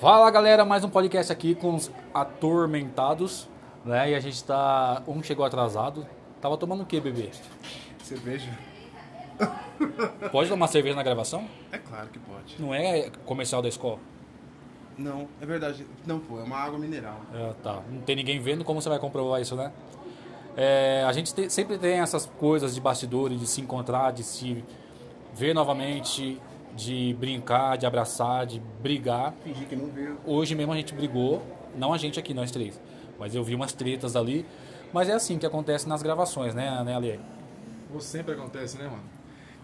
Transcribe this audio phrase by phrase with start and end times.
[0.00, 3.48] Fala galera, mais um podcast aqui com os atormentados,
[3.84, 4.10] né?
[4.10, 5.02] E a gente tá.
[5.06, 6.06] Um chegou atrasado.
[6.40, 7.30] Tava tomando o que, bebê?
[8.02, 8.50] Cerveja?
[10.30, 11.46] Pode tomar cerveja na gravação?
[11.72, 12.56] É claro que pode.
[12.58, 13.98] Não é comercial da escola?
[14.96, 15.86] Não, é verdade.
[16.06, 17.20] Não, pô, é uma água mineral.
[17.34, 17.82] É, tá.
[17.90, 19.72] Não tem ninguém vendo, como você vai comprovar isso, né?
[20.56, 24.64] É, a gente te- sempre tem essas coisas de bastidores, de se encontrar, de se
[25.34, 26.40] ver novamente,
[26.76, 29.34] de brincar, de abraçar, de brigar.
[29.42, 30.18] Fingir que não viu.
[30.24, 31.42] Hoje mesmo a gente brigou,
[31.76, 32.80] não a gente aqui, nós três,
[33.18, 34.44] mas eu vi umas tretas ali.
[34.92, 37.20] Mas é assim que acontece nas gravações, né, né Ale?
[37.92, 39.02] Ou sempre acontece, né, mano?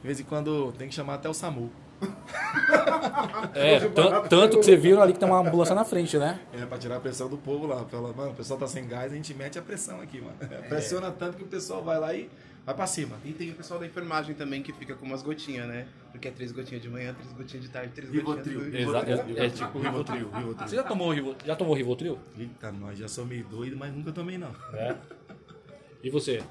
[0.01, 1.71] De vez em quando tem que chamar até o SAMU.
[3.55, 6.41] É, tan- tanto que você viram ali que tem uma ambulância na frente, né?
[6.53, 7.85] É, pra tirar a pressão do povo lá.
[7.85, 10.37] Fala, mano, o pessoal tá sem gás, a gente mete a pressão aqui, mano.
[10.69, 12.31] Pressiona tanto que o pessoal vai lá e
[12.65, 13.17] vai pra cima.
[13.25, 15.87] E tem o pessoal da enfermagem também que fica com umas gotinhas, né?
[16.11, 18.55] Porque é três gotinhas de manhã, três gotinhas de tarde, três Rivotril.
[18.61, 19.37] gotinhas de Exato, Rivotril.
[19.39, 20.69] é, é tipo Rivotril, Rivotril.
[20.69, 22.19] Você já tomou, Rivo- já tomou Rivotril?
[22.39, 24.55] Eita, nós já sou meio doido, mas nunca tomei, não.
[24.75, 24.97] É.
[26.03, 26.43] E você?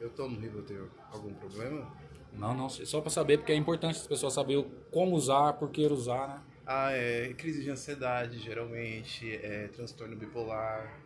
[0.00, 0.88] Eu tomo Rivotril.
[1.12, 1.86] Algum problema?
[2.34, 5.86] Não, não, só pra saber, porque é importante as pessoas saberem como usar, por que
[5.86, 6.40] usar, né?
[6.66, 10.98] Ah, é crise de ansiedade, geralmente, é transtorno bipolar,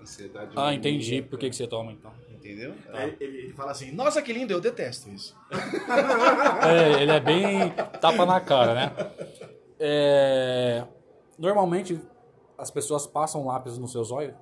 [0.00, 0.52] ansiedade.
[0.56, 2.12] Ah, entendi por que, que você toma então.
[2.28, 2.74] Entendeu?
[2.92, 5.36] Ele, ele- ele fala assim, nossa, que lindo, eu detesto isso.
[6.64, 8.92] É, ele é bem tapa na cara, né?
[9.78, 10.84] É,
[11.38, 12.00] normalmente
[12.58, 14.34] as pessoas passam lápis nos seus olhos.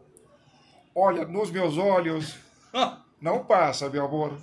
[0.94, 2.36] Olha, nos meus olhos
[3.20, 4.36] não passa, meu amor.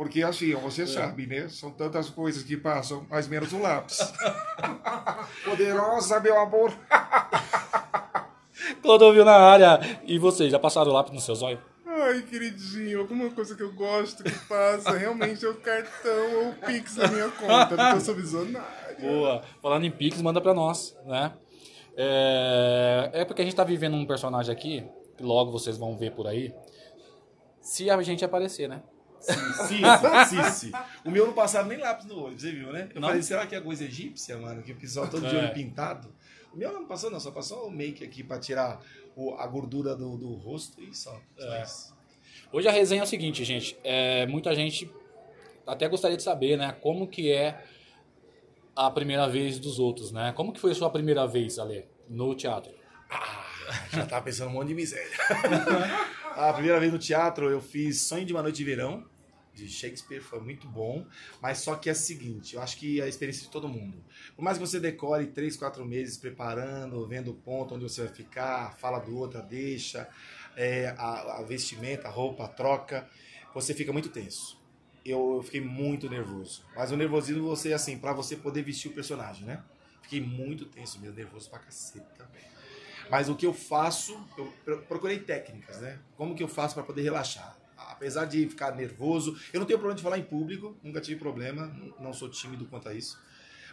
[0.00, 1.46] Porque assim, você sabe, né?
[1.50, 3.98] São tantas coisas que passam, mais menos o lápis.
[5.44, 6.72] Poderosa, meu amor.
[8.80, 9.78] Clodovil na área.
[10.06, 11.60] E vocês, já passaram lápis nos seus olhos?
[11.86, 16.54] Ai, queridinho, alguma coisa que eu gosto que passa realmente é o cartão ou o
[16.54, 19.00] Pix na minha conta, porque eu sou visionário.
[19.02, 19.42] Boa.
[19.60, 21.30] Falando em Pix, manda pra nós, né?
[21.94, 24.82] É, é porque a gente tá vivendo um personagem aqui,
[25.18, 26.54] que logo vocês vão ver por aí,
[27.60, 28.80] se a gente aparecer, né?
[29.20, 29.80] Cici,
[30.28, 30.72] Cici.
[31.04, 32.88] O meu não passava nem lápis no olho, você viu, né?
[32.94, 33.08] Eu Não?
[33.08, 34.62] falei, será que é coisa egípcia, mano?
[34.62, 35.38] Que o pessoal todo de É.
[35.38, 36.12] olho pintado.
[36.52, 38.80] O meu não passou, não, só passou o make aqui pra tirar
[39.14, 41.16] o- a gordura do, do rosto e só.
[41.38, 41.64] É.
[42.52, 43.78] Hoje a resenha é o seguinte, gente.
[43.84, 44.90] É, muita gente
[45.66, 46.74] até gostaria de saber, né?
[46.80, 47.62] Como que é
[48.74, 50.32] a primeira vez dos outros, né?
[50.34, 52.72] Como que foi a sua primeira vez, Ale, no teatro?
[53.92, 55.06] Já tava pensando um monte de miséria.
[56.36, 59.04] a primeira vez no teatro eu fiz Sonho de uma Noite de Verão,
[59.54, 61.06] de Shakespeare, foi muito bom.
[61.40, 64.02] Mas só que é o seguinte, eu acho que é a experiência de todo mundo.
[64.34, 68.14] Por mais que você decore três, quatro meses preparando, vendo o ponto onde você vai
[68.14, 70.08] ficar, fala do outro, deixa,
[70.56, 73.08] é, a, a vestimenta, a roupa, a troca,
[73.54, 74.58] você fica muito tenso.
[75.04, 76.64] Eu, eu fiquei muito nervoso.
[76.76, 79.62] Mas o nervosismo você, assim, pra você poder vestir o personagem, né?
[80.02, 82.42] Fiquei muito tenso mesmo, nervoso pra caceta também.
[83.10, 85.98] Mas o que eu faço, eu pro- procurei técnicas, né?
[86.16, 87.56] Como que eu faço para poder relaxar?
[87.76, 91.66] Apesar de ficar nervoso, eu não tenho problema de falar em público, nunca tive problema,
[91.98, 93.18] não sou tímido quanto a isso.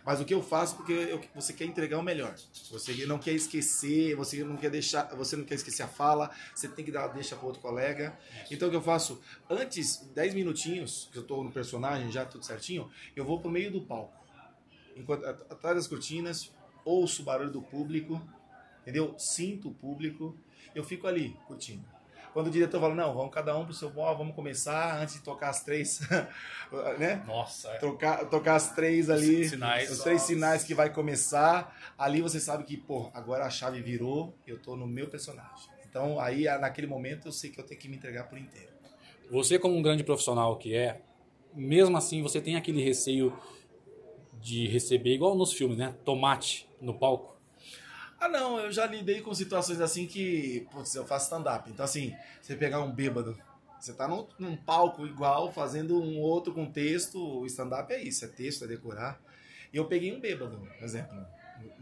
[0.06, 2.34] Mas o que eu faço porque eu- você quer entregar o melhor.
[2.72, 6.68] Você não quer esquecer, você não quer deixar, você não quer esquecer a fala, você
[6.69, 8.18] tem que dar deixa para outro colega.
[8.50, 9.22] Então o que eu faço?
[9.50, 13.69] Antes, 10 minutinhos, que eu tô no personagem já tudo certinho, eu vou pro meio
[13.72, 14.14] do palco.
[14.96, 16.52] Enquanto at- atrás das cortinas,
[16.86, 18.22] ouço o barulho do público,
[18.88, 19.14] entendeu?
[19.18, 20.34] Sinto o público,
[20.74, 21.84] eu fico ali curtindo.
[22.31, 25.22] Quando o diretor fala, não, vamos cada um pro seu bloco, vamos começar antes de
[25.22, 26.00] tocar as três,
[26.98, 27.22] né?
[27.28, 27.80] Nossa, é.
[27.80, 29.92] Tocar, tocar as três ali, Os sinais.
[29.92, 34.34] os três sinais que vai começar, ali você sabe que, pô, agora a chave virou,
[34.46, 35.69] eu tô no meu personagem.
[35.90, 38.69] Então aí, naquele momento, eu sei que eu tenho que me entregar por inteiro.
[39.30, 41.02] Você como um grande profissional que é,
[41.54, 43.38] mesmo assim você tem aquele receio
[44.40, 45.94] de receber, igual nos filmes, né?
[46.06, 47.37] Tomate no palco.
[48.19, 51.69] Ah, não, eu já lidei com situações assim que, putz, eu faço stand-up.
[51.69, 53.38] Então, assim, você pegar um bêbado,
[53.79, 58.27] você tá num, num palco igual, fazendo um outro contexto, o stand-up é isso, é
[58.27, 59.22] texto, é decorar.
[59.72, 61.16] E eu peguei um bêbado, por exemplo,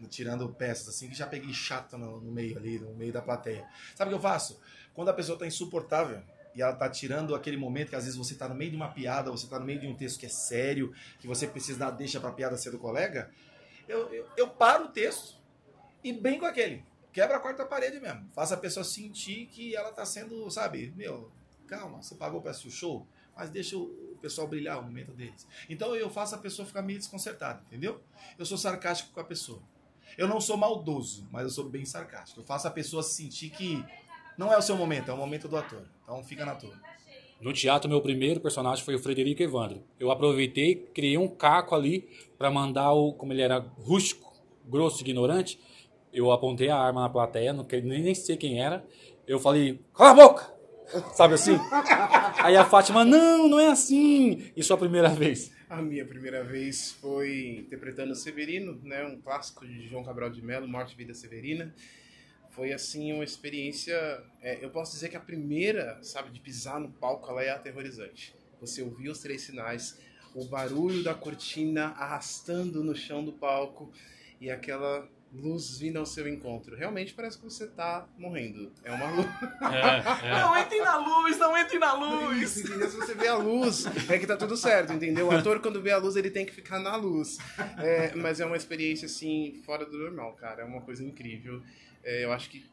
[0.09, 3.65] tirando peças assim, que já peguei chato no, no meio ali, no meio da plateia.
[3.95, 4.59] Sabe o que eu faço?
[4.93, 6.21] Quando a pessoa tá insuportável
[6.53, 8.89] e ela tá tirando aquele momento que às vezes você tá no meio de uma
[8.89, 11.91] piada, você tá no meio de um texto que é sério, que você precisa dar
[11.91, 13.31] deixa pra piada ser do colega,
[13.87, 15.44] eu, eu, eu paro o texto
[16.05, 16.85] e bem com aquele.
[17.11, 18.29] Quebra a quarta parede mesmo.
[18.31, 21.31] Faça a pessoa sentir que ela tá sendo, sabe, meu,
[21.65, 25.47] calma, você pagou para assistir o show, mas deixa o pessoal brilhar o momento deles.
[25.67, 27.99] Então eu faço a pessoa ficar meio desconcertada, entendeu?
[28.37, 29.63] Eu sou sarcástico com a pessoa.
[30.15, 32.41] Eu não sou maldoso, mas eu sou bem sarcástico.
[32.41, 33.83] Eu faço a pessoa sentir que
[34.37, 35.87] não é o seu momento, é o momento do ator.
[36.03, 36.79] Então fica na tua.
[37.41, 39.83] No teatro, meu primeiro personagem foi o Frederico Evandro.
[39.99, 44.35] Eu aproveitei, criei um caco ali para mandar o, como ele era rústico,
[44.67, 45.59] grosso, ignorante,
[46.15, 48.85] Eu apontei a arma na plateia, não nem, nem sei quem era.
[49.27, 50.55] Eu falei, cala a boca!
[51.13, 51.57] Sabe assim?
[52.41, 54.51] Aí a Fátima, não, não é assim.
[54.55, 55.51] E sua primeira vez?
[55.69, 60.67] A minha primeira vez foi interpretando Severino, né, um clássico de João Cabral de Mello,
[60.67, 61.75] Morte e Vida Severina.
[62.51, 63.93] Foi assim uma experiência,
[64.41, 68.33] é, eu posso dizer que a primeira, sabe, de pisar no palco, ela é aterrorizante.
[68.61, 69.99] Você ouvir os três sinais,
[70.33, 73.91] o barulho da cortina arrastando no chão do palco
[74.39, 76.75] e aquela luz vindo ao seu encontro.
[76.75, 78.71] Realmente parece que você tá morrendo.
[78.83, 79.27] É uma luz.
[79.61, 80.41] É, é.
[80.41, 82.57] Não entrem na luz, não entrem na luz!
[82.57, 82.89] Isso, entendeu?
[82.89, 85.27] Se você vê a luz, é que tá tudo certo, entendeu?
[85.27, 87.37] O ator, quando vê a luz, ele tem que ficar na luz.
[87.77, 90.61] É, mas é uma experiência, assim, fora do normal, cara.
[90.61, 91.61] É uma coisa incrível.
[92.03, 92.63] É, eu acho que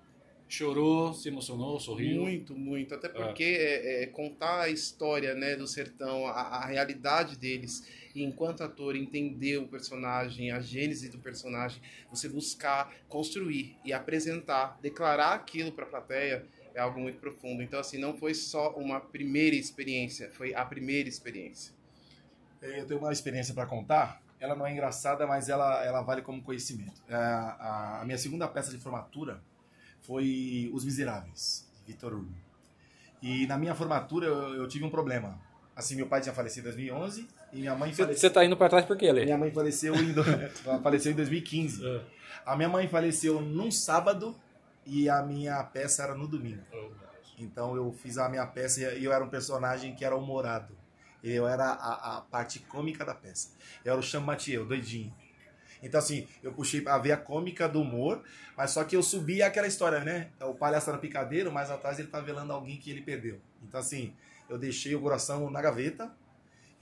[0.53, 2.21] Chorou, se emocionou, sorriu.
[2.21, 2.95] muito, muito.
[2.95, 8.23] Até porque é, é, contar a história né, do sertão, a, a realidade deles, e
[8.23, 11.81] enquanto ator entender o personagem, a gênese do personagem,
[12.11, 17.63] você buscar construir e apresentar, declarar aquilo para a plateia, é algo muito profundo.
[17.63, 21.73] Então, assim, não foi só uma primeira experiência, foi a primeira experiência.
[22.61, 24.23] Eu tenho uma experiência para contar.
[24.39, 27.01] Ela não é engraçada, mas ela, ela vale como conhecimento.
[27.09, 29.43] É, A, a minha segunda peça de formatura
[30.01, 32.33] foi Os Miseráveis, de Vitor Hugo.
[33.21, 35.41] E na minha formatura eu, eu tive um problema.
[35.75, 38.21] Assim, meu pai tinha falecido em 2011 e minha mãe faleceu.
[38.21, 39.25] Você tá indo pra trás por quê, Lê?
[39.25, 40.23] Minha mãe faleceu em, do...
[40.83, 41.87] faleceu em 2015.
[41.87, 42.01] É.
[42.47, 44.35] A minha mãe faleceu num sábado
[44.87, 46.63] e a minha peça era no domingo.
[47.39, 50.77] Então eu fiz a minha peça e eu era um personagem que era humorado.
[51.23, 53.51] Eu era a, a parte cômica da peça.
[53.85, 55.15] Eu era o Champmathieu, doidinho.
[55.81, 58.23] Então, assim, eu puxei a ver a cômica do humor,
[58.57, 60.31] mas só que eu subi aquela história, né?
[60.41, 63.41] O palhaço no picadeiro, mas atrás ele tá velando alguém que ele perdeu.
[63.63, 64.15] Então, assim,
[64.49, 66.13] eu deixei o coração na gaveta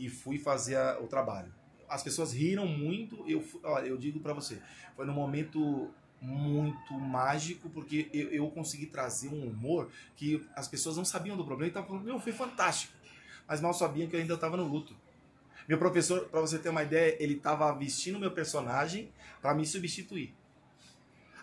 [0.04, 1.52] e fui fazer a- o trabalho.
[1.88, 4.60] As pessoas riram muito, eu, olha, eu digo pra você,
[4.96, 10.96] foi num momento muito mágico, porque eu, eu consegui trazer um humor que as pessoas
[10.96, 12.92] não sabiam do problema e estavam falando, meu, foi fantástico.
[13.48, 14.94] Mas mal sabiam que eu ainda estava no luto.
[15.68, 19.10] Meu professor, pra você ter uma ideia, ele tava vestindo meu personagem
[19.40, 20.34] pra me substituir.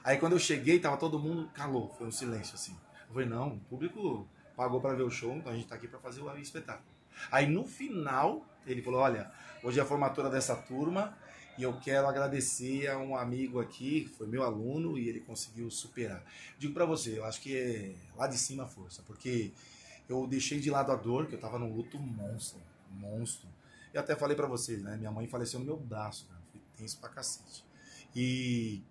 [0.03, 2.75] Aí quando eu cheguei, tava todo mundo calou, foi um silêncio assim.
[3.07, 5.87] Eu falei, não, o público pagou pra ver o show, então a gente tá aqui
[5.87, 6.87] pra fazer o espetáculo.
[7.31, 9.31] Aí no final, ele falou, olha,
[9.63, 11.17] hoje é a formatura dessa turma
[11.57, 15.69] e eu quero agradecer a um amigo aqui, que foi meu aluno e ele conseguiu
[15.71, 16.23] superar.
[16.57, 19.51] Digo pra você, eu acho que é lá de cima a força, porque
[20.07, 22.61] eu deixei de lado a dor, que eu tava num luto monstro,
[22.91, 23.47] monstro.
[23.93, 24.95] Eu até falei pra vocês, né?
[24.97, 26.39] Minha mãe faleceu no meu braço, cara.
[26.51, 27.65] Foi tenso pra cacete.
[28.15, 28.83] E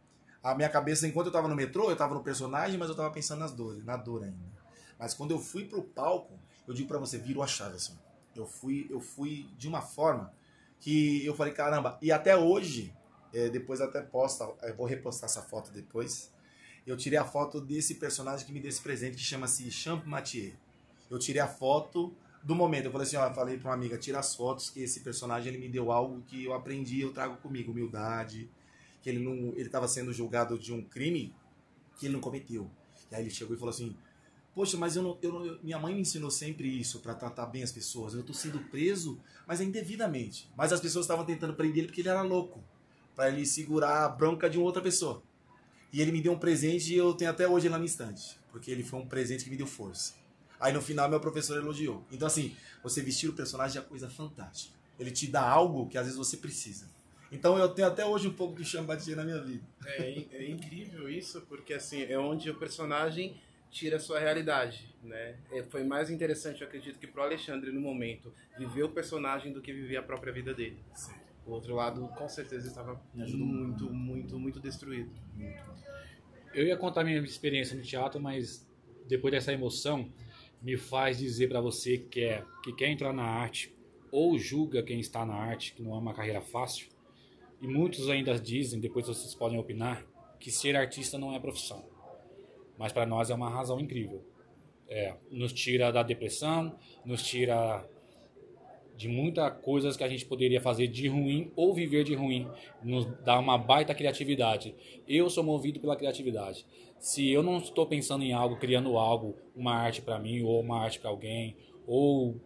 [0.43, 3.11] a minha cabeça, enquanto eu tava no metrô, eu tava no personagem, mas eu tava
[3.11, 4.57] pensando nas dores, na dor ainda.
[4.99, 7.97] Mas quando eu fui pro palco, eu digo pra você, virou a chave assim.
[8.37, 10.33] Eu fui, eu fui de uma forma
[10.81, 12.95] que eu falei, caramba, e até hoje,
[13.33, 16.33] é, depois até posta, eu vou repostar essa foto depois.
[16.87, 20.53] Eu tirei a foto desse personagem que me deu esse presente que chama-se Champ Mathieu.
[21.11, 22.85] Eu tirei a foto do momento.
[22.85, 25.59] Eu falei assim, ó, falei pra uma amiga, tira as fotos que esse personagem ele
[25.59, 28.49] me deu algo que eu aprendi, eu trago comigo, humildade,
[29.03, 31.35] que ele não, ele estava sendo julgado de um crime
[31.99, 32.71] que ele não cometeu.
[33.11, 33.97] E aí ele chegou e falou assim:
[34.57, 37.63] Poxa, mas eu não, eu não- minha mãe me ensinou sempre isso para tratar bem
[37.63, 38.15] as pessoas.
[38.15, 40.49] Eu tô sendo preso, mas é indevidamente.
[40.57, 42.65] Mas as pessoas estavam tentando prender ele porque ele era louco,
[43.15, 45.23] para ele segurar a bronca de uma outra pessoa.
[45.93, 48.71] E ele me deu um presente e eu tenho até hoje na minha estante, porque
[48.71, 50.15] ele foi um presente que me deu força.
[50.59, 52.03] Aí no final meu professor elogiou.
[52.11, 54.75] Então assim, você vestir o personagem é coisa fantástica.
[54.99, 56.87] Ele te dá algo que às vezes você precisa.
[57.31, 59.63] Então eu tenho até hoje um pouco de chambatia na minha vida.
[59.85, 63.37] É, é incrível isso, porque assim, é onde o personagem
[63.71, 65.37] tira a sua realidade, né?
[65.53, 69.61] É, foi mais interessante, eu acredito, que pro Alexandre, no momento, viver o personagem do
[69.61, 70.79] que viver a própria vida dele.
[71.47, 75.11] O outro lado, com certeza, estava Me ajudou muito, muito, muito destruído.
[76.53, 78.67] Eu ia contar minha experiência no teatro, mas
[79.07, 80.11] depois dessa emoção,
[80.61, 83.75] me faz dizer pra você que, é, que quer entrar na arte
[84.11, 86.89] ou julga quem está na arte, que não é uma carreira fácil.
[87.61, 90.05] E muitos ainda dizem, depois vocês podem opinar,
[90.41, 91.85] que ser artista não é profissão.
[92.79, 94.23] Mas para nós é uma razão incrível.
[94.89, 97.85] É, nos tira da depressão, nos tira
[98.97, 102.49] de muitas coisas que a gente poderia fazer de ruim ou viver de ruim,
[102.83, 104.75] nos dá uma baita criatividade.
[105.07, 106.65] Eu sou movido pela criatividade.
[106.99, 110.81] Se eu não estou pensando em algo, criando algo, uma arte para mim ou uma
[110.81, 111.55] arte para alguém,
[111.87, 112.41] ou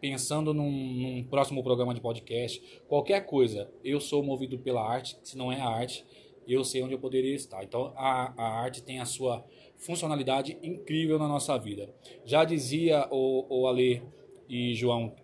[0.00, 5.16] pensando num, num próximo programa de podcast, qualquer coisa, eu sou movido pela arte.
[5.22, 6.04] Se não é a arte,
[6.46, 7.62] eu sei onde eu poderia estar.
[7.62, 9.44] Então a, a arte tem a sua
[9.84, 11.94] funcionalidade incrível na nossa vida.
[12.24, 14.02] Já dizia o, o Ale
[14.48, 15.14] e João,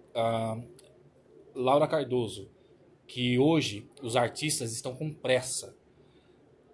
[1.55, 2.51] Laura Cardoso,
[3.07, 5.75] que hoje os artistas estão com pressa.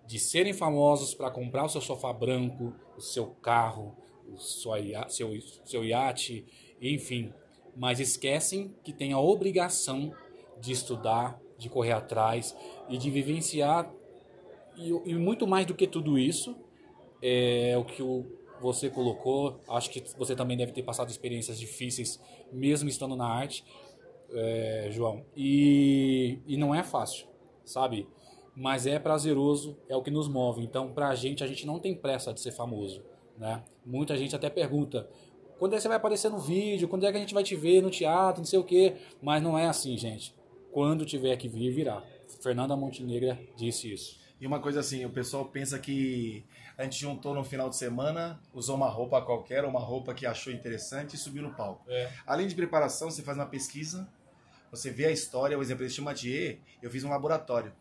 [0.07, 3.97] de serem famosos para comprar o seu sofá branco, o seu carro,
[4.33, 6.47] o seu, seu iate,
[6.81, 7.33] enfim.
[7.75, 10.14] Mas esquecem que tem a obrigação
[10.61, 12.57] de estudar, de correr atrás
[12.88, 13.93] e de vivenciar.
[14.76, 16.57] E, e muito mais do que tudo isso,
[17.26, 18.25] é o que o,
[18.61, 19.61] você colocou.
[19.68, 22.21] Acho que você também deve ter passado experiências difíceis,
[22.52, 23.64] mesmo estando na arte,
[24.33, 25.25] é, João.
[25.37, 27.26] E, e não é fácil,
[27.64, 28.09] sabe?
[28.54, 30.62] Mas é prazeroso, é o que nos move.
[30.62, 33.02] Então, pra gente, a gente não tem pressa de ser famoso,
[33.37, 33.62] né?
[33.85, 35.09] Muita gente até pergunta,
[35.59, 36.88] quando é que você vai aparecer no vídeo?
[36.88, 38.40] Quando é que a gente vai te ver no teatro?
[38.40, 38.97] Não sei o quê.
[39.23, 40.35] Mas não é assim, gente.
[40.71, 42.02] Quando tiver que vir, virá.
[42.42, 44.18] Fernanda Montenegro disse isso.
[44.40, 46.45] E uma coisa assim, o pessoal pensa que
[46.76, 50.52] a gente juntou no final de semana, usou uma roupa qualquer, uma roupa que achou
[50.52, 51.90] interessante e subiu no palco.
[51.90, 52.12] É.
[52.26, 54.07] Além de preparação, você faz uma pesquisa,
[54.71, 57.73] você vê a história, o exemplo de Matier, eu fiz um laboratório.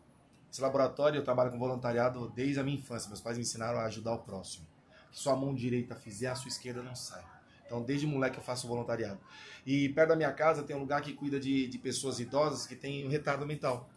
[0.50, 3.08] Esse laboratório eu trabalho com voluntariado desde a minha infância.
[3.08, 4.66] Meus pais me ensinaram a ajudar o próximo.
[5.12, 7.22] Que sua mão direita fizer, a sua esquerda não sai.
[7.66, 9.20] Então, desde moleque eu faço voluntariado.
[9.66, 12.76] E perto da minha casa tem um lugar que cuida de, de pessoas idosas que
[12.76, 13.90] têm um retardo mental.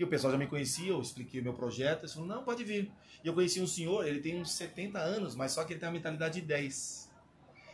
[0.00, 2.64] E o pessoal já me conhecia, eu expliquei o meu projeto, eles falaram, não, pode
[2.64, 2.90] vir.
[3.22, 5.86] E eu conheci um senhor, ele tem uns 70 anos, mas só que ele tem
[5.86, 7.10] uma mentalidade de 10.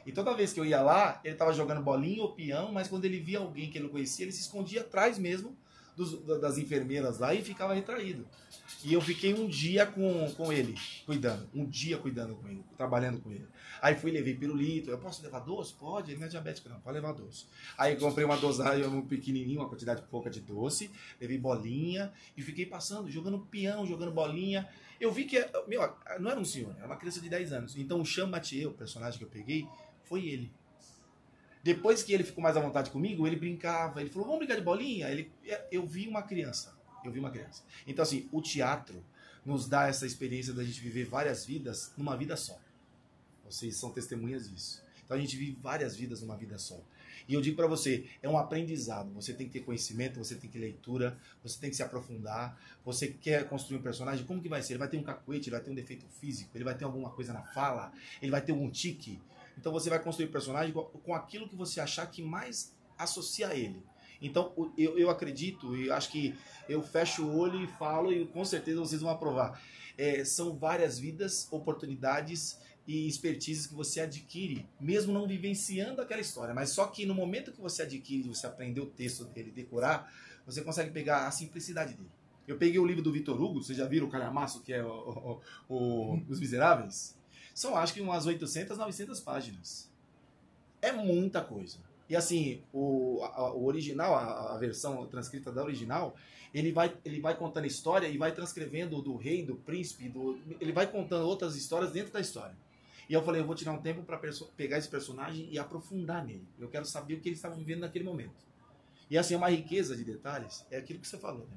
[0.04, 3.04] E toda vez que eu ia lá, ele estava jogando bolinha ou peão, mas quando
[3.04, 5.56] ele via alguém que ele não conhecia, ele se escondia atrás mesmo
[5.96, 8.26] dos- da- das enfermeiras lá e ficava retraído.
[8.84, 10.74] E eu fiquei um dia com, com ele,
[11.06, 11.48] cuidando.
[11.54, 13.46] Um dia cuidando com ele, trabalhando com ele.
[13.80, 14.90] Aí fui, levei pirulito.
[14.90, 15.72] Eu posso levar doce?
[15.74, 17.46] Pode, ele não é diabético não, pode levar doce.
[17.76, 22.66] Aí comprei uma dosagem um pequenininho, uma quantidade pouca de doce, levei bolinha e fiquei
[22.66, 24.68] passando, jogando peão, jogando bolinha.
[25.00, 25.80] Eu vi que, meu,
[26.20, 27.76] não era um senhor, era uma criança de 10 anos.
[27.76, 29.66] Então o Cham Mathieu, o personagem que eu peguei,
[30.04, 30.52] foi ele.
[31.66, 34.62] Depois que ele ficou mais à vontade comigo, ele brincava, ele falou, vamos brincar de
[34.62, 35.08] bolinha?
[35.08, 35.32] Ele,
[35.72, 36.72] eu vi uma criança,
[37.04, 37.64] eu vi uma criança.
[37.84, 39.02] Então assim, o teatro
[39.44, 42.56] nos dá essa experiência da gente viver várias vidas numa vida só.
[43.44, 44.80] Vocês são testemunhas disso.
[45.04, 46.80] Então a gente vive várias vidas numa vida só.
[47.28, 49.12] E eu digo para você, é um aprendizado.
[49.14, 52.56] Você tem que ter conhecimento, você tem que ter leitura, você tem que se aprofundar.
[52.84, 54.74] Você quer construir um personagem, como que vai ser?
[54.74, 57.10] Ele vai ter um cacuete, ele vai ter um defeito físico, ele vai ter alguma
[57.10, 57.92] coisa na fala,
[58.22, 59.18] ele vai ter algum tique.
[59.58, 63.54] Então você vai construir o personagem com- aquilo que você achar que mais associa a
[63.54, 63.82] ele.
[64.20, 66.34] Então eu, eu acredito e acho que
[66.68, 69.60] eu fecho o olho e falo e com certeza vocês vão aprovar.
[69.98, 76.54] É, são várias vidas, oportunidades e expertises que você adquire, mesmo não vivenciando aquela história.
[76.54, 80.10] Mas só que no momento que você adquire, você aprender o texto dele, decorar,
[80.46, 82.10] você consegue pegar a simplicidade dele.
[82.46, 85.40] Eu peguei o livro do Vitor Hugo, vocês já viram o Calhamaço, que é o,
[85.68, 87.18] o- o- Os Miseráveis?
[87.56, 89.88] São acho que umas 800, 900 páginas.
[90.82, 91.78] É muita coisa.
[92.06, 96.14] E assim, o, a- o original, a, a versão transcrita da original,
[96.52, 100.38] ele vai, ele vai contando a história e vai transcrevendo do rei, do príncipe, do,
[100.60, 102.54] ele vai contando outras histórias dentro da história.
[103.08, 104.20] E eu falei, eu vou tirar um tempo para
[104.54, 106.46] pegar esse personagem e aprofundar nele.
[106.60, 108.34] Eu quero saber o que ele estava vivendo naquele momento.
[109.08, 111.56] E assim, é uma riqueza de detalhes, é aquilo que você falou, né?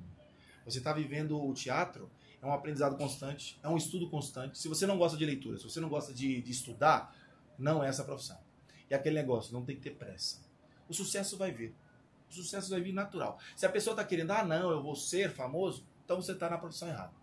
[0.63, 2.09] Você está vivendo o teatro,
[2.41, 4.57] é um aprendizado constante, é um estudo constante.
[4.57, 7.15] Se você não gosta de leitura, se você não gosta de, de estudar,
[7.57, 8.37] não é essa profissão.
[8.89, 10.39] E aquele negócio, não tem que ter pressa.
[10.87, 11.73] O sucesso vai vir.
[12.29, 13.39] O sucesso vai vir natural.
[13.55, 16.57] Se a pessoa está querendo, ah, não, eu vou ser famoso, então você está na
[16.57, 17.13] profissão errada.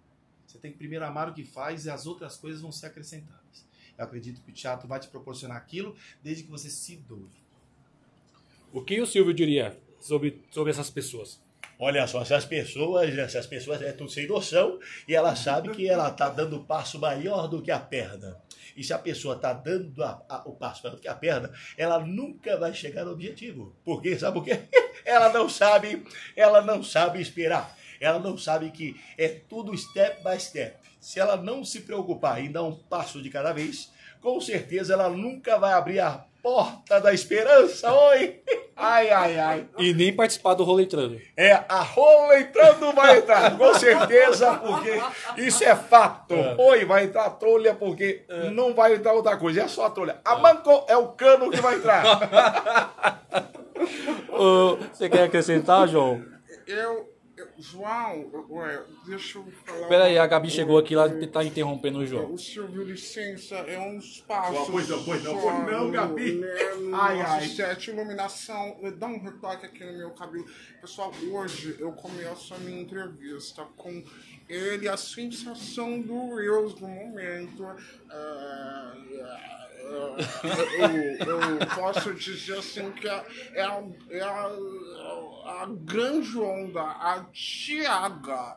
[0.46, 3.66] Você tem que primeiro amar o que faz e as outras coisas vão ser acrescentadas.
[3.96, 7.30] Eu acredito que o teatro vai te proporcionar aquilo desde que você se doe.
[8.72, 11.40] O que o Silvio diria sobre, sobre essas pessoas?
[11.78, 16.10] Olha só, essas pessoas, essas pessoas é tudo sem noção e ela sabe que ela
[16.10, 18.36] tá dando passo maior do que a perna.
[18.74, 21.50] E se a pessoa tá dando a- a- o passo maior do que a perna,
[21.76, 23.74] ela nunca vai chegar no objetivo.
[23.84, 24.18] Por quê?
[24.18, 24.58] Sabe por quê?
[25.04, 26.04] Ela não sabe,
[26.34, 27.76] ela não sabe esperar.
[28.00, 30.76] Ela não sabe que é tudo step by step.
[31.00, 33.90] Se ela não se preocupar em dar um passo de cada vez,
[34.20, 37.92] com certeza ela nunca vai abrir a porta da esperança.
[37.92, 38.42] Oi!
[38.76, 39.66] Ai, ai, ai.
[39.78, 41.18] E nem participar do roletrando.
[41.34, 45.00] É, a rola entrando vai entrar, com certeza, porque
[45.40, 46.34] isso é fato.
[46.58, 50.20] Oi, vai entrar a trolha, porque não vai entrar outra coisa, é só a trolha.
[50.24, 53.22] A manco é o cano que vai entrar.
[54.30, 56.22] Ô, você quer acrescentar, João?
[56.66, 57.15] Eu-
[57.58, 59.88] João, ué, deixa eu falar.
[59.88, 61.26] Pera aí, uma a Gabi chegou aqui, ela coisa.
[61.28, 62.34] tá interrompendo o João.
[62.34, 64.68] O Silvio, licença, é uns passos.
[64.70, 66.32] Pois não, pois não, pois não, no- Gabi.
[66.32, 67.46] né, no Ai, ai.
[67.48, 70.44] set, iluminação, dá um retoque aqui no meu cabelo.
[70.80, 74.04] Pessoal, hoje eu começo a minha entrevista com
[74.48, 77.64] ele, a sensação do Reels do momento.
[78.10, 78.92] Ah,
[79.88, 84.20] eu, eu posso dizer assim que é, é, a- é
[85.46, 88.56] a- grande onda, a Tiaga.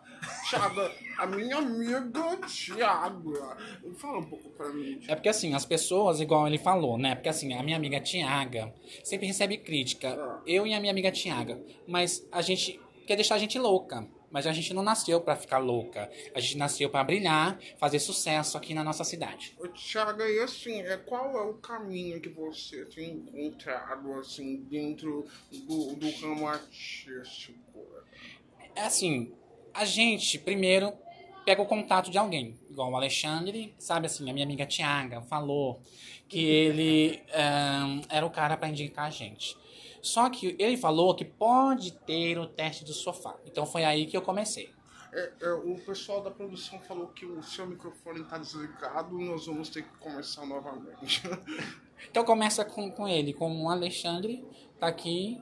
[0.50, 3.58] Tiaga, a minha amiga Tiaga.
[3.98, 5.00] Fala um pouco pra mim.
[5.08, 7.16] É porque assim, as pessoas, igual ele falou, né?
[7.16, 10.42] Porque assim, a minha amiga Tiaga sempre recebe crítica.
[10.46, 11.62] Eu e a minha amiga Tiaga.
[11.88, 14.06] Mas a gente quer deixar a gente louca.
[14.32, 16.10] Mas a gente não nasceu pra ficar louca.
[16.34, 19.56] A gente nasceu pra brilhar, fazer sucesso aqui na nossa cidade.
[19.60, 25.26] Ô, Tiaga, e assim, é, qual é o caminho que você tem encontrado, assim, dentro
[25.52, 27.60] do, do ramo artístico?
[28.76, 29.34] É assim,
[29.74, 30.94] a gente primeiro
[31.46, 32.56] pega o contato de alguém.
[32.70, 35.82] Igual o Alexandre, sabe assim, a minha amiga Tiaga falou
[36.28, 39.58] que ele ahn, era o cara pra indicar a gente.
[40.02, 43.36] Só que ele falou que pode ter o teste do sofá.
[43.46, 44.72] Então foi aí que eu comecei.
[45.12, 49.70] É, é, o pessoal da produção falou que o seu microfone tá desligado, nós vamos
[49.70, 51.24] ter que começar novamente.
[52.10, 54.46] Então começa com, com ele, com o Alexandre,
[54.80, 55.38] tá aqui.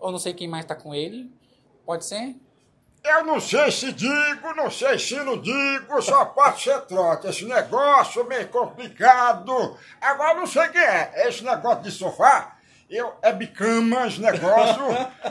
[0.00, 1.30] Ou não sei quem mais tá com ele.
[1.86, 2.34] Pode ser?
[3.04, 7.30] Eu não sei se digo, não sei se não digo, só pode ser troca.
[7.30, 9.76] Esse negócio meio complicado.
[10.00, 11.28] Agora não sei o que é.
[11.28, 12.51] Esse negócio de sofá,
[12.92, 14.82] eu, é bicama esse negócio,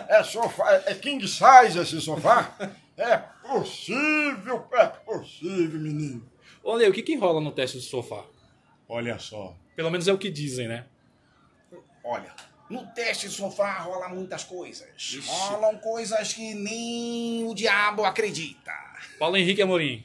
[0.10, 2.56] é sofá, é, é king size esse sofá.
[2.98, 6.28] É possível, é possível, menino.
[6.64, 8.24] Leo, o que que rola no teste do sofá?
[8.90, 9.56] Olha só.
[9.76, 10.86] Pelo menos é o que dizem, né?
[12.04, 12.34] Olha,
[12.68, 14.90] no teste de sofá rola muitas coisas.
[15.28, 18.74] Rolam coisas que nem o diabo acredita.
[19.20, 20.04] Paulo Henrique Amorim.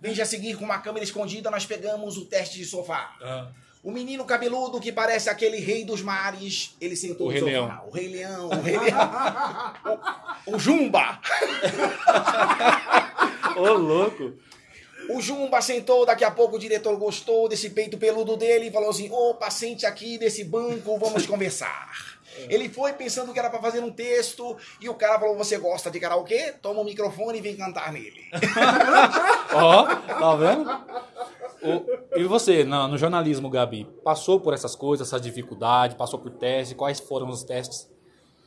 [0.00, 3.16] Veja a seguir com uma câmera escondida, nós pegamos o teste de sofá.
[3.22, 3.52] Ah,
[3.86, 7.52] O menino cabeludo que parece aquele rei dos mares, ele sentou O no Rei sofá.
[7.52, 7.84] Leão.
[7.86, 9.72] O rei leão, o rei leão.
[10.44, 11.20] o, o Jumba.
[13.56, 14.32] Ô, louco.
[15.08, 18.90] O Jumba sentou, daqui a pouco o diretor gostou desse peito peludo dele e falou
[18.90, 22.16] assim: opa, sente aqui nesse banco, vamos conversar.
[22.50, 25.90] Ele foi pensando que era pra fazer um texto e o cara falou: Você gosta
[25.90, 26.52] de karaokê?
[26.60, 28.24] Toma o microfone e vem cantar nele.
[29.54, 30.85] Ó, tá vendo?
[31.66, 36.30] O- e você, no, no jornalismo, Gabi, passou por essas coisas, essa dificuldade, passou por
[36.30, 37.88] teste, quais foram os testes?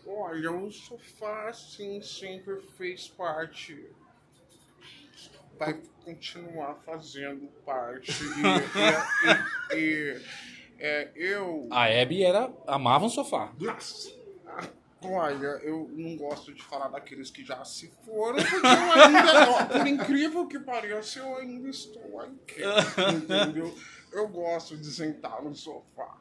[0.08, 3.86] Olha, o sofá, assim, sempre fez parte.
[5.58, 8.12] Vai continuar fazendo parte.
[8.12, 9.80] E, e- e-
[10.18, 10.22] e,
[10.80, 11.68] é, eu.
[11.72, 13.52] A Hebe era, amava um sofá.
[15.02, 19.88] Olha, eu não gosto de falar daqueles que já se foram, porque eu ainda, por
[19.88, 22.62] incrível que pareça, eu ainda estou aqui,
[23.16, 23.74] entendeu?
[24.12, 26.18] Eu gosto de sentar no sofá.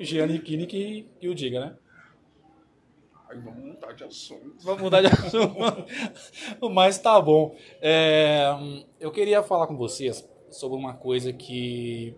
[0.00, 1.76] Gianni Kini que, que o diga, né?
[3.28, 4.56] Aí vamos mudar de assunto.
[4.60, 5.86] Vamos mudar de assunto.
[6.72, 7.56] Mas tá bom.
[7.80, 8.46] É,
[8.98, 12.16] eu queria falar com vocês sobre uma coisa que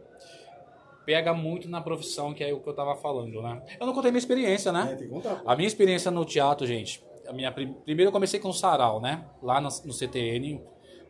[1.08, 3.62] pega muito na profissão, que é o que eu tava falando, né?
[3.80, 4.84] Eu não contei minha experiência, né?
[4.88, 5.40] tem que contar.
[5.46, 9.00] A minha experiência no teatro, gente, a minha prim- primeiro eu comecei com o Sarau,
[9.00, 9.24] né?
[9.42, 10.60] Lá no, no CTN,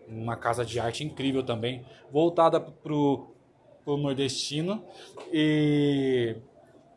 [0.06, 3.26] uma casa de arte incrível também, voltada pro,
[3.84, 4.84] pro nordestino
[5.32, 6.36] e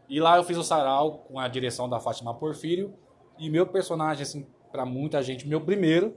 [0.08, 2.94] e lá eu fiz o Sarau com a direção da Fátima Porfírio
[3.40, 6.16] e meu personagem assim, para muita gente, meu primeiro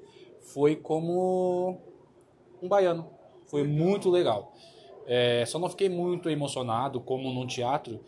[0.53, 1.81] foi como
[2.61, 3.09] um baiano.
[3.47, 4.53] Foi muito legal.
[5.07, 8.01] É, só não fiquei muito emocionado como num teatro,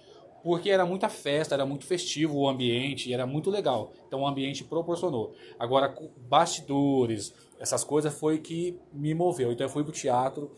[0.43, 3.93] porque era muita festa, era muito festivo o ambiente, era muito legal.
[4.07, 5.35] Então o ambiente proporcionou.
[5.59, 5.95] Agora,
[6.29, 9.53] bastidores, essas coisas foi que me moveu.
[9.53, 10.53] Então eu fui pro teatro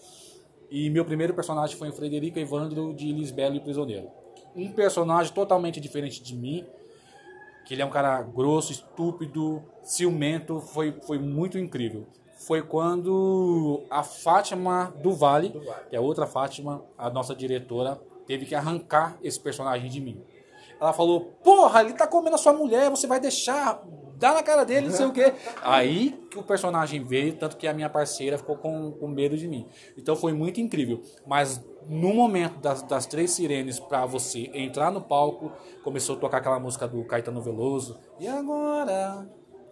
[0.70, 4.11] e meu primeiro personagem foi o Frederico Evandro de Lisbelo e Prisioneiro.
[4.55, 6.66] Um personagem totalmente diferente de mim,
[7.64, 12.07] que ele é um cara grosso, estúpido, ciumento, foi, foi muito incrível.
[12.38, 15.51] Foi quando a Fátima do Vale,
[15.90, 20.22] que é outra Fátima, a nossa diretora, teve que arrancar esse personagem de mim.
[20.81, 23.83] Ela falou: Porra, ele tá comendo a sua mulher, você vai deixar,
[24.16, 25.35] dá na cara dele, não sei o quê.
[25.62, 29.48] Aí que o personagem veio, tanto que a minha parceira ficou com, com medo de
[29.48, 29.66] mim.
[29.96, 31.03] Então foi muito incrível.
[31.27, 35.51] Mas no momento das, das três sirenes pra você entrar no palco,
[35.83, 37.98] começou a tocar aquela música do Caetano Veloso.
[38.20, 39.27] E agora?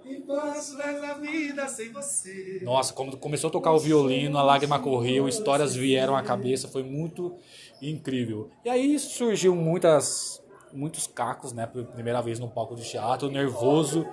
[0.07, 2.61] E posso a vida sem você.
[2.63, 6.85] Nossa, quando começou a tocar o violino, a lágrima correu, histórias vieram à cabeça, foi
[6.85, 7.37] muito
[7.83, 8.49] incrível.
[8.65, 10.41] E aí surgiu muitas,
[10.73, 11.67] muitos cacos, né?
[11.67, 14.07] Primeira vez no palco de teatro, nervoso.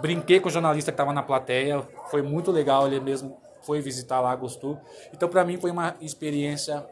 [0.00, 4.20] Brinquei com o jornalista que estava na plateia, foi muito legal, ele mesmo foi visitar
[4.20, 4.78] lá, gostou.
[5.12, 6.86] Então, para mim, foi uma experiência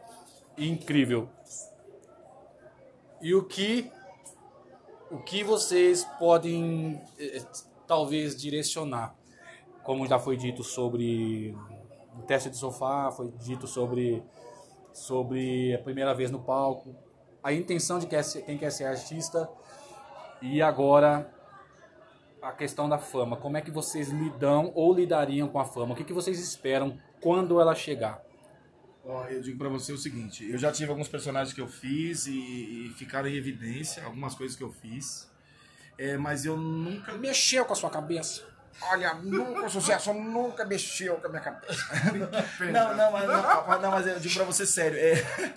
[0.57, 1.29] incrível.
[3.21, 3.89] E o que
[5.09, 7.41] o que vocês podem eh,
[7.87, 9.15] talvez direcionar,
[9.83, 11.55] como já foi dito sobre
[12.17, 14.23] o teste de sofá, foi dito sobre
[14.93, 16.95] sobre a primeira vez no palco,
[17.43, 19.49] a intenção de ser- quem quer ser artista
[20.41, 21.29] e agora
[22.41, 25.93] a questão da fama, como é que vocês lidam ou lidariam com a fama?
[25.93, 28.23] O que, que vocês esperam quando ela chegar?
[29.29, 32.87] Eu digo pra você o seguinte, eu já tive alguns personagens que eu fiz e,
[32.87, 35.29] e ficaram em evidência, algumas coisas que eu fiz,
[35.97, 37.13] é, mas eu nunca...
[37.13, 38.43] Mexeu com a sua cabeça.
[38.81, 41.85] Olha, nunca, o sucesso nunca mexeu com a minha cabeça.
[42.71, 45.15] Não, não, mas, não, mas- não, mas eu digo pra você sério, é...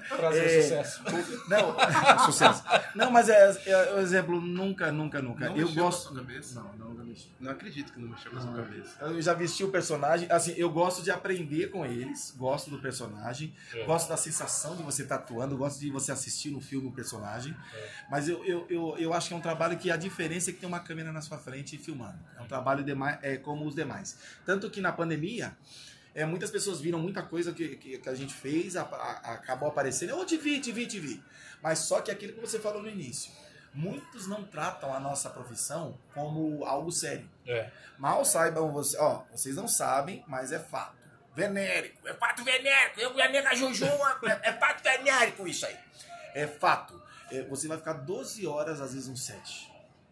[0.08, 1.02] Prazer, é, sucesso.
[1.48, 1.76] Não,
[2.24, 2.64] sucesso.
[2.94, 5.48] Não, mas é, é, o exemplo, nunca, nunca, nunca.
[5.48, 6.08] Não eu mexeu gosto...
[6.08, 6.60] com a sua cabeça?
[6.60, 7.32] Não, não, mexi.
[7.40, 8.96] Não acredito que não mexeu com a sua cabeça.
[9.00, 13.52] Eu já vesti o personagem, assim, eu gosto de aprender com eles, gosto do personagem,
[13.86, 17.56] gosto da sensação de você estar atuando, gosto de você assistir no filme o personagem,
[18.10, 20.60] mas eu, eu, eu, eu acho que é um trabalho que a diferença é que
[20.60, 22.18] tem uma câmera na sua frente filmando.
[22.38, 24.16] É um trabalho demais, é como os demais.
[24.44, 25.56] Tanto que na pandemia,
[26.14, 29.68] é, muitas pessoas viram muita coisa que, que, que a gente fez, a- a- acabou
[29.68, 31.22] aparecendo, eu te vi, te vi, te vi.
[31.62, 33.30] Mas só que aquilo que você falou no início,
[33.74, 37.28] muitos não tratam a nossa profissão como algo sério.
[37.46, 37.70] É.
[37.98, 40.96] Mal saibam vocês, ó, vocês não sabem, mas é fato.
[41.34, 43.84] Venérico, é fato venérico, eu e a nega Juju,
[44.42, 45.76] é, é fato venérico isso aí.
[46.34, 47.00] É fato.
[47.30, 49.70] É, você vai ficar 12 horas, às vezes, um set.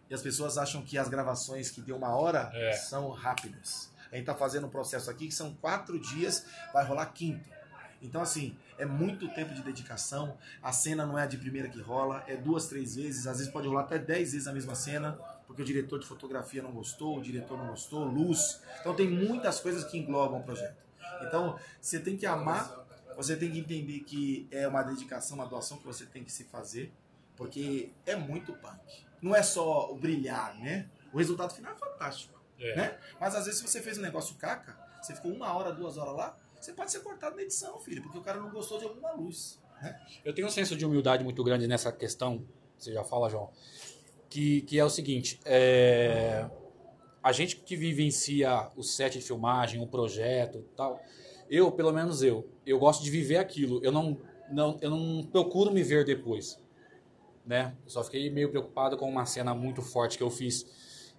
[0.09, 2.73] E as pessoas acham que as gravações que deu uma hora É.
[2.73, 3.91] são rápidas.
[4.13, 7.49] A gente tá fazendo um processo aqui que são quatro dias, vai rolar quinto.
[8.01, 10.37] Então, assim, é muito tempo de dedicação.
[10.63, 13.53] A cena não é a de primeira que rola, é duas, três vezes, às vezes
[13.53, 17.19] pode rolar até dez vezes a mesma cena, porque o diretor de fotografia não gostou,
[17.19, 18.61] o diretor não gostou, luz.
[18.81, 20.77] Então, tem muitas coisas que englobam o projeto.
[21.23, 25.79] Então, você tem que amar, você tem que entender que é uma dedicação, uma doação
[25.79, 26.93] que você tem que se fazer,
[27.37, 29.05] porque é muito punk.
[29.21, 30.89] Não é só o brilhar, né?
[31.13, 32.77] O resultado final é fantástico É.
[32.77, 32.99] né?
[33.21, 36.15] Mas às vezes se você fez um negócio caca, você ficou uma hora, duas horas
[36.15, 39.13] lá, você pode ser cortado na edição, filho, porque o cara não gostou de alguma
[39.13, 39.61] luz.
[39.81, 39.99] Né?
[40.25, 42.45] Eu tenho um senso de humildade muito grande nessa questão,
[42.79, 43.51] você já fala, João,
[44.29, 46.49] que, que é o seguinte, é,
[47.23, 51.01] a gente que vivencia o set de filmagem, o projeto tal,
[51.49, 54.19] eu, pelo menos eu, eu gosto de viver aquilo, eu não,
[54.51, 56.59] não, eu não procuro me ver depois,
[57.47, 57.75] né?
[57.85, 60.67] Eu só fiquei meio preocupado com uma cena muito forte que eu fiz,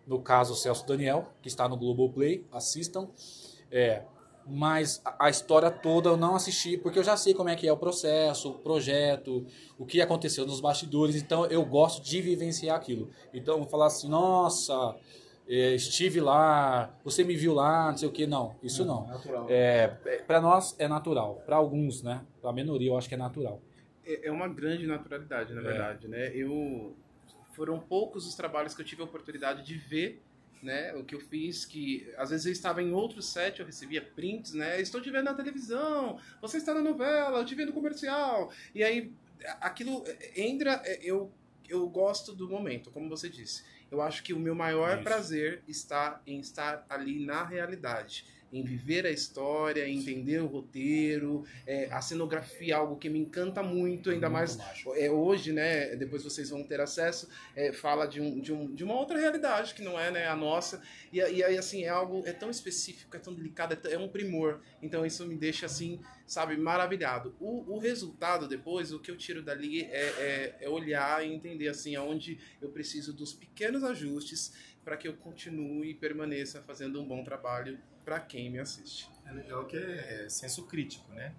[0.05, 3.07] no caso, Celso Daniel, que está no Globoplay, assistam,
[3.71, 4.03] é,
[4.45, 7.71] mas a- história toda eu não assisti porque eu já sei como é que é
[7.71, 9.45] o processo, o projeto,
[9.77, 13.09] o que aconteceu nos bastidores, então eu gosto de vivenciar aquilo.
[13.33, 14.95] Então falar assim, nossa,
[15.49, 19.07] eh, estive lá, você me viu lá, não sei o que, não, isso não.
[19.07, 19.45] Natural.
[19.49, 19.87] É,
[20.25, 22.21] para nós é natural, para alguns, né?
[22.39, 23.59] Para a minoria eu acho que é natural.
[24.07, 25.63] É é uma grande naturalidade, na É.
[25.63, 26.31] verdade, né?
[26.35, 26.95] Eu
[27.53, 30.21] foram poucos os trabalhos que eu tive a oportunidade de ver,
[30.61, 30.93] né?
[30.95, 34.53] O que eu fiz que às vezes eu estava em outro set, eu recebia prints,
[34.53, 34.79] né?
[34.79, 38.51] Estou te vendo na televisão, você está na novela, eu te vi no comercial.
[38.73, 39.11] E aí
[39.61, 40.03] aquilo
[40.35, 41.31] entra, é, eu
[41.69, 43.61] eu gosto do momento, como você disse.
[43.91, 45.03] Eu acho que o meu maior Isso.
[45.03, 51.43] prazer está em estar ali na realidade, em viver a história, em entender o roteiro,
[51.65, 54.57] é, a cenografia, é algo que me encanta muito, ainda mais
[54.95, 55.95] é, hoje, né?
[55.95, 59.73] Depois vocês vão ter acesso, é, fala de, um, de, um, de uma outra realidade
[59.73, 60.81] que não é né, a nossa.
[61.11, 63.97] E, e aí, assim, é algo é tão específico, é tão delicado, é, tão- é
[63.97, 64.61] um primor.
[64.81, 67.35] Então isso me deixa, assim, sabe, maravilhado.
[67.39, 71.67] O, o resultado depois, o que eu tiro dali é, é, é olhar e entender,
[71.67, 77.05] assim, aonde eu preciso dos pequenos ajustes para que eu continue e permaneça fazendo um
[77.05, 77.77] bom trabalho
[78.07, 79.11] para quem me assiste.
[79.25, 81.35] É legal que é senso crítico, né?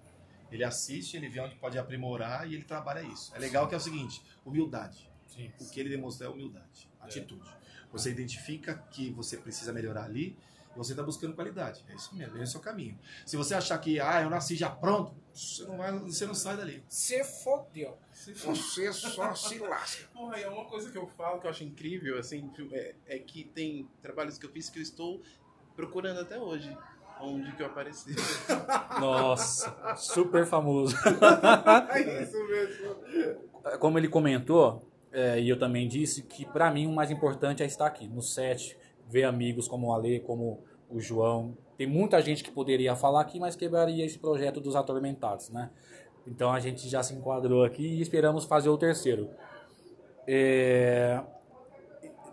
[0.51, 3.35] Ele assiste, ele vê onde pode aprimorar e ele trabalha isso.
[3.35, 5.09] É legal que é o seguinte, humildade.
[5.27, 5.51] Sim.
[5.59, 7.49] O que ele demonstra é humildade, atitude.
[7.91, 10.37] Você identifica que você precisa melhorar ali
[10.75, 11.83] e você está buscando qualidade.
[11.89, 12.99] É isso mesmo, esse é o caminho.
[13.25, 16.55] Se você achar que, ah, eu nasci já pronto, você não, vai, você não sai
[16.55, 16.83] dali.
[16.87, 17.97] Você fodeu.
[18.13, 20.07] Você só se lasca.
[20.13, 23.17] Porra, e é uma coisa que eu falo que eu acho incrível, assim, é, é
[23.17, 25.23] que tem trabalhos que eu fiz que eu estou
[25.79, 26.75] procurando até hoje.
[27.21, 28.15] Onde que eu apareci.
[28.99, 30.95] Nossa, super famoso.
[31.93, 32.95] é isso mesmo.
[33.79, 37.65] Como ele comentou, é, e eu também disse, que para mim o mais importante é
[37.65, 41.57] estar aqui no set, ver amigos como o Ale, como o João.
[41.77, 45.69] Tem muita gente que poderia falar aqui, mas quebraria esse projeto dos atormentados, né?
[46.25, 49.29] Então a gente já se enquadrou aqui e esperamos fazer o terceiro.
[50.27, 51.21] É,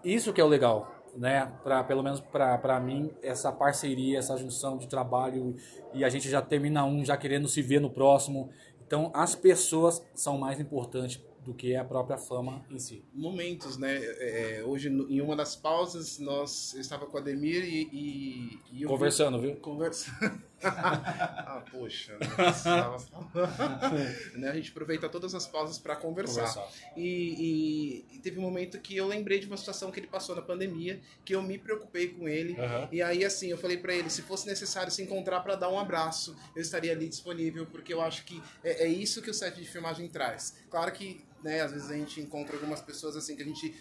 [0.04, 1.52] Isso que é o legal, né?
[1.62, 5.54] Pra, pelo menos para mim, essa parceria, essa junção de trabalho
[5.94, 8.50] e a gente já termina um já querendo se ver no próximo.
[8.86, 13.04] Então as pessoas são mais importantes do que a própria fama em si.
[13.14, 13.96] Momentos, né?
[14.02, 18.82] É, hoje, no- em uma das pausas, nós eu estava com o Ademir e, e,
[18.82, 19.56] e Conversando, viu?
[19.56, 20.42] Conversando.
[20.64, 23.92] ah, poxa, não precisava falar.
[24.36, 26.46] Né, A gente aproveita todas as pausas para conversar.
[26.54, 26.68] Conversar.
[26.96, 30.34] E, e- e teve um momento que eu lembrei de uma situação que ele passou
[30.34, 32.58] na pandemia, que eu me preocupei com ele.
[32.58, 32.88] Aham.
[32.90, 35.78] E aí, assim, eu falei pra ele, se fosse necessário se encontrar pra dar um
[35.78, 39.54] abraço, eu estaria ali disponível, porque eu acho que é, é isso que o set
[39.56, 40.56] de filmagem traz.
[40.70, 43.74] Claro que, né, às vezes a gente encontra algumas pessoas assim que a gente,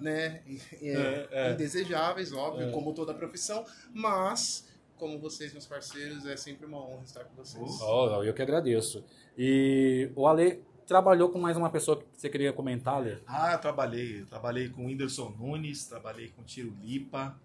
[0.00, 0.42] né,
[0.82, 1.52] é, É, é.
[1.52, 4.66] indesejáveis, óbvio, como toda profissão, mas
[4.98, 7.80] como vocês, meus parceiros, é sempre uma honra estar com vocês.
[7.80, 9.04] Oh, eu que agradeço.
[9.36, 13.18] E o Ale trabalhou com mais uma pessoa que você queria comentar, Ale?
[13.26, 14.20] Ah, trabalhei.
[14.20, 17.38] Eu trabalhei com o Whindersson Nunes, trabalhei com o Tiro Lipa,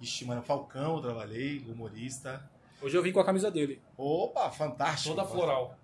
[0.00, 2.48] Ixi, mano, Falcão, eu trabalhei, humorista.
[2.80, 3.82] Hoje eu vim com a camisa dele.
[3.96, 5.14] Opa, fantástico.
[5.14, 5.76] Toda floral.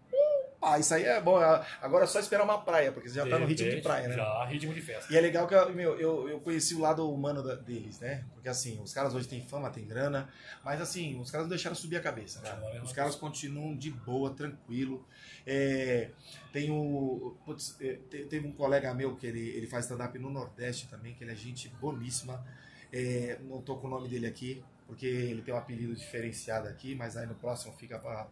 [0.64, 1.36] Ah, isso aí é bom.
[1.80, 4.16] Agora é só esperar uma praia, porque você já tá no ritmo de praia, né?
[4.16, 5.12] Já, ritmo de festa.
[5.12, 8.24] E é legal que eu, meu, eu, eu conheci o lado humano da- deles, né?
[8.32, 10.28] Porque assim, os caras hoje têm fama, têm grana,
[10.64, 12.56] mas assim, os caras não deixaram subir a cabeça, cara.
[12.60, 15.06] Não, é Os caras continuam de boa, tranquilo.
[15.46, 16.10] É,
[16.52, 17.36] tem o.
[17.44, 21.14] putz, é, te- teve um colega meu que ele, ele faz stand-up no Nordeste também,
[21.14, 22.44] que ele é gente boníssima.
[22.92, 26.94] É, não tô com o nome dele aqui, porque ele tem um apelido diferenciado aqui,
[26.94, 28.24] mas aí no próximo fica para a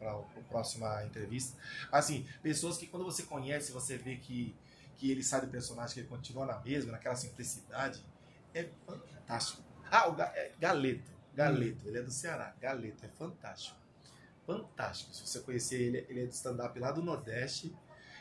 [0.49, 1.57] próxima entrevista.
[1.91, 4.55] Assim, pessoas que quando você conhece, você vê que,
[4.97, 8.05] que ele sai do personagem, que ele continua na mesma, naquela simplicidade,
[8.55, 9.63] é fantástico.
[9.91, 11.11] Ah, o Ga- é Galeto.
[11.35, 12.55] Galeto, ele é do Ceará.
[12.61, 13.77] Galeto, é fantástico.
[14.47, 15.15] Fantástico.
[15.15, 17.75] Se você conhecer ele, ele é de stand-up lá do Nordeste.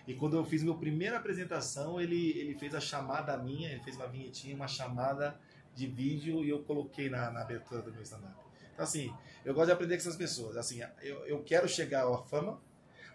[0.07, 3.95] E quando eu fiz minha primeira apresentação, ele, ele fez a chamada minha, ele fez
[3.95, 5.37] uma vinhetinha, uma chamada
[5.75, 8.35] de vídeo e eu coloquei na, na abertura do meu stand-up.
[8.73, 9.13] Então, assim,
[9.45, 10.57] eu gosto de aprender com essas pessoas.
[10.57, 12.59] Assim, eu, eu quero chegar à fama,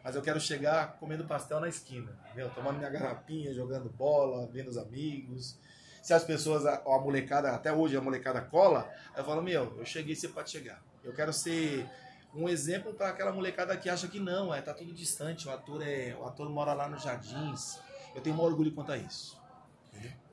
[0.02, 2.50] mas eu quero chegar comendo pastel na esquina, entendeu?
[2.50, 5.58] Tomando minha garrapinha, jogando bola, vendo os amigos.
[6.02, 9.84] Se as pessoas, a, a molecada, até hoje a molecada cola, eu falo, meu, eu
[9.84, 10.80] cheguei, você pode chegar.
[11.02, 11.88] Eu quero ser
[12.34, 15.82] um exemplo para aquela molecada que acha que não, é, tá tudo distante, o ator,
[15.82, 17.78] é, o ator mora lá nos jardins.
[18.14, 19.36] Eu tenho um orgulho quanto a isso.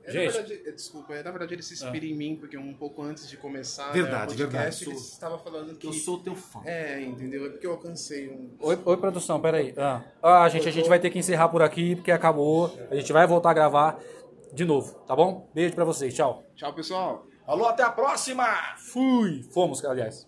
[0.06, 0.26] É, Gente.
[0.26, 3.02] na verdade, é, desculpa, é, na verdade ele se inspira em mim, porque um pouco
[3.02, 5.86] antes de começar Verdade, né, o podcast, verdade, ele sou- estava falando que...
[5.86, 6.60] Eu sou teu fã.
[6.64, 7.46] É, entendeu?
[7.46, 8.54] É porque eu alcancei um...
[8.60, 9.74] Oi, oi, produção, peraí.
[9.76, 12.70] Ah, ah, gente, a gente vai ter que encerrar por aqui, porque acabou.
[12.90, 13.98] A gente vai voltar a gravar
[14.52, 15.50] de novo, tá bom?
[15.54, 16.44] Beijo pra vocês, tchau.
[16.54, 17.26] Tchau, pessoal!
[17.46, 18.46] Alô, até a próxima!
[18.78, 19.42] Fui!
[19.52, 20.26] Fomos, aliás.